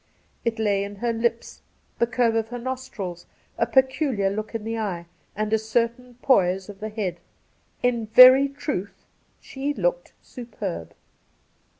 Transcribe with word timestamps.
It 0.43 0.57
lay 0.57 0.83
in 0.83 0.95
her 0.95 1.13
lips, 1.13 1.61
the 1.99 2.07
curve 2.07 2.33
of 2.33 2.49
the 2.49 2.57
nostrils, 2.57 3.27
a 3.59 3.67
peculiar 3.67 4.31
look 4.31 4.55
in 4.55 4.63
the 4.63 4.79
eye, 4.79 5.05
and 5.35 5.53
a 5.53 5.59
certain 5.59 6.15
poise 6.23 6.69
of 6.69 6.79
the 6.79 6.89
head. 6.89 7.19
In 7.83 8.07
very 8.07 8.47
truth, 8.49 9.05
she 9.39 9.75
looked 9.75 10.13
superb. 10.19 10.95